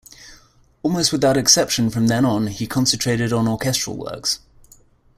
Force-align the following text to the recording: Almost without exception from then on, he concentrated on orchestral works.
Almost 0.81 1.11
without 1.11 1.37
exception 1.37 1.91
from 1.91 2.07
then 2.07 2.25
on, 2.25 2.47
he 2.47 2.65
concentrated 2.65 3.31
on 3.31 3.47
orchestral 3.47 3.95
works. 3.97 4.39